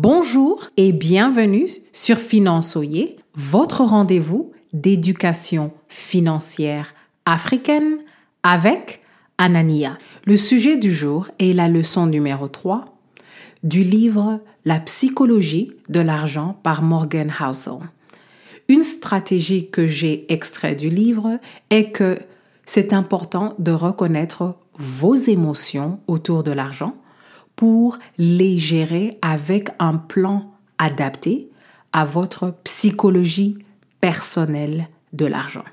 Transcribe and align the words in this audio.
Bonjour 0.00 0.70
et 0.76 0.92
bienvenue 0.92 1.66
sur 1.92 2.18
Finançoyer, 2.18 3.16
votre 3.34 3.82
rendez-vous 3.82 4.52
d'éducation 4.72 5.72
financière 5.88 6.94
africaine 7.26 7.98
avec 8.44 9.02
Anania. 9.38 9.98
Le 10.24 10.36
sujet 10.36 10.76
du 10.76 10.92
jour 10.92 11.26
est 11.40 11.52
la 11.52 11.66
leçon 11.66 12.06
numéro 12.06 12.46
3 12.46 12.84
du 13.64 13.82
livre 13.82 14.40
La 14.64 14.78
psychologie 14.78 15.72
de 15.88 15.98
l'argent 15.98 16.56
par 16.62 16.82
Morgan 16.82 17.34
Housel. 17.40 17.80
Une 18.68 18.84
stratégie 18.84 19.68
que 19.68 19.88
j'ai 19.88 20.32
extrait 20.32 20.76
du 20.76 20.90
livre 20.90 21.40
est 21.70 21.90
que 21.90 22.20
c'est 22.66 22.92
important 22.92 23.56
de 23.58 23.72
reconnaître 23.72 24.54
vos 24.78 25.16
émotions 25.16 25.98
autour 26.06 26.44
de 26.44 26.52
l'argent 26.52 26.94
pour 27.58 27.98
les 28.18 28.56
gérer 28.56 29.18
avec 29.20 29.70
un 29.80 29.94
plan 29.94 30.52
adapté 30.78 31.48
à 31.92 32.04
votre 32.04 32.54
psychologie 32.62 33.58
personnelle 34.00 34.86
de 35.12 35.26
l'argent. 35.26 35.64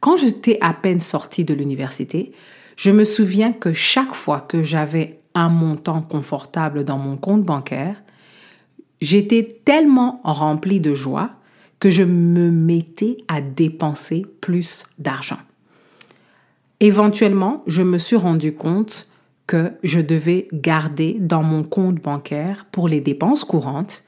Quand 0.00 0.16
j'étais 0.16 0.56
à 0.62 0.72
peine 0.72 1.00
sortie 1.00 1.44
de 1.44 1.52
l'université, 1.52 2.32
je 2.76 2.90
me 2.90 3.04
souviens 3.04 3.52
que 3.52 3.74
chaque 3.74 4.14
fois 4.14 4.40
que 4.40 4.62
j'avais 4.62 5.20
un 5.34 5.50
montant 5.50 6.00
confortable 6.00 6.84
dans 6.84 6.96
mon 6.96 7.18
compte 7.18 7.42
bancaire, 7.42 8.02
j'étais 9.02 9.60
tellement 9.66 10.22
remplie 10.24 10.80
de 10.80 10.94
joie 10.94 11.32
que 11.78 11.90
je 11.90 12.04
me 12.04 12.50
mettais 12.50 13.18
à 13.28 13.42
dépenser 13.42 14.24
plus 14.40 14.84
d'argent. 14.98 15.40
Éventuellement, 16.80 17.64
je 17.66 17.82
me 17.82 17.98
suis 17.98 18.16
rendu 18.16 18.54
compte 18.54 19.07
que 19.48 19.72
je 19.82 20.00
devais 20.00 20.46
garder 20.52 21.16
dans 21.18 21.42
mon 21.42 21.64
compte 21.64 21.96
bancaire 21.96 22.66
pour 22.70 22.86
les 22.86 23.00
dépenses 23.00 23.42
courantes 23.42 24.04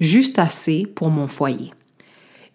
juste 0.00 0.38
assez 0.38 0.86
pour 0.86 1.10
mon 1.10 1.26
foyer. 1.26 1.72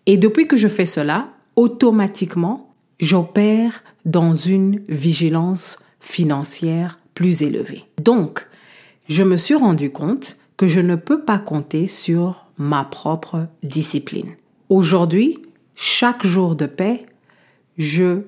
Et 0.07 0.17
depuis 0.17 0.48
que 0.48 0.57
je 0.57 0.68
fais 0.68 0.85
cela, 0.85 1.27
automatiquement, 1.55 2.74
j'opère 2.99 3.84
dans 4.05 4.34
une 4.34 4.82
vigilance 4.87 5.77
financière 5.99 6.98
plus 7.13 7.43
élevée. 7.43 7.84
Donc, 8.02 8.48
je 9.09 9.24
me 9.24 9.37
suis 9.37 9.55
rendu 9.55 9.91
compte 9.91 10.37
que 10.57 10.68
je 10.68 10.79
ne 10.79 10.96
peux 10.96 11.21
pas 11.21 11.40
compter 11.40 11.85
sur 11.85 12.46
ma 12.57 12.85
propre 12.85 13.48
discipline. 13.62 14.35
Aujourd'hui, 14.70 15.40
chaque 15.76 16.26
jour 16.26 16.55
de 16.55 16.65
paix, 16.65 17.05
je 17.77 18.21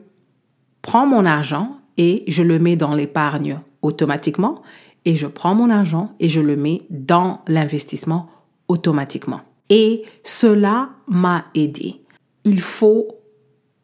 prends 0.82 1.06
mon 1.06 1.26
argent 1.26 1.78
et 1.98 2.24
je 2.28 2.44
le 2.44 2.60
mets 2.60 2.76
dans 2.76 2.94
l'épargne 2.94 3.60
automatiquement 3.84 4.64
et 5.06 5.16
je 5.16 5.28
prends 5.28 5.54
mon 5.54 5.70
argent 5.70 6.14
et 6.20 6.30
je 6.30 6.42
le 6.42 6.56
mets 6.56 6.82
dans 6.90 7.42
l'investissement 7.48 8.28
automatiquement. 8.68 9.42
Et 9.70 10.04
cela 10.24 10.90
m'a 11.08 11.46
aidé. 11.54 12.02
Il 12.44 12.62
faut 12.62 13.08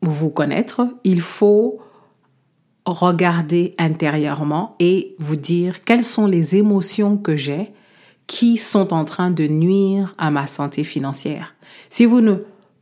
vous 0.01 0.29
connaître, 0.29 0.87
il 1.03 1.21
faut 1.21 1.79
regarder 2.85 3.75
intérieurement 3.77 4.75
et 4.79 5.15
vous 5.19 5.35
dire 5.35 5.83
quelles 5.83 6.03
sont 6.03 6.25
les 6.25 6.55
émotions 6.55 7.17
que 7.17 7.35
j'ai 7.35 7.73
qui 8.27 8.57
sont 8.57 8.93
en 8.93 9.05
train 9.05 9.31
de 9.31 9.47
nuire 9.47 10.13
à 10.17 10.31
ma 10.31 10.47
santé 10.47 10.83
financière. 10.83 11.55
Si 11.89 12.05
vous 12.05 12.21
ne 12.21 12.35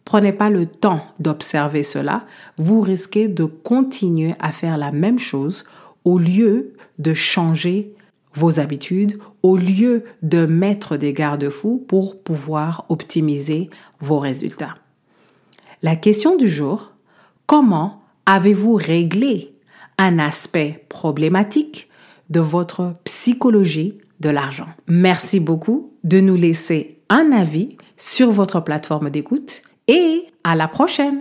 prenez 0.05 0.33
pas 0.33 0.49
le 0.49 0.65
temps 0.65 1.01
d'observer 1.19 1.83
cela, 1.83 2.25
vous 2.57 2.81
risquez 2.81 3.27
de 3.27 3.45
continuer 3.45 4.35
à 4.39 4.51
faire 4.51 4.77
la 4.77 4.91
même 4.91 5.19
chose 5.19 5.65
au 6.07 6.17
lieu 6.17 6.71
de 6.99 7.13
changer 7.13 7.93
vos 8.33 8.61
habitudes, 8.61 9.19
au 9.43 9.57
lieu 9.57 10.05
de 10.21 10.45
mettre 10.45 10.95
des 10.95 11.11
garde-fous 11.11 11.83
pour 11.85 12.23
pouvoir 12.23 12.85
optimiser 12.87 13.69
vos 13.99 14.17
résultats. 14.17 14.75
La 15.81 15.97
question 15.97 16.37
du 16.37 16.47
jour, 16.47 16.93
comment 17.45 18.03
avez-vous 18.25 18.75
réglé 18.75 19.53
un 19.97 20.17
aspect 20.17 20.85
problématique 20.87 21.89
de 22.29 22.39
votre 22.39 22.95
psychologie 23.03 23.97
de 24.21 24.29
l'argent? 24.29 24.69
Merci 24.87 25.41
beaucoup 25.41 25.91
de 26.05 26.21
nous 26.21 26.37
laisser 26.37 27.01
un 27.09 27.33
avis 27.33 27.75
sur 27.97 28.31
votre 28.31 28.61
plateforme 28.61 29.09
d'écoute 29.09 29.61
et 29.89 30.25
à 30.45 30.55
la 30.55 30.69
prochaine 30.69 31.19